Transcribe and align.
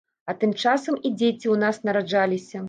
А 0.31 0.33
тым 0.43 0.55
часам 0.61 0.97
і 1.01 1.11
дзеці 1.19 1.35
ў 1.35 1.61
нас 1.65 1.81
нараджаліся. 1.91 2.59